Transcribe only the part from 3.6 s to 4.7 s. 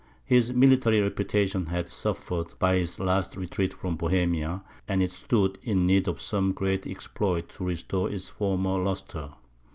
from Bohemia,